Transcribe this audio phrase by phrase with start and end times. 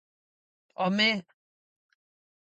[0.77, 1.21] Home!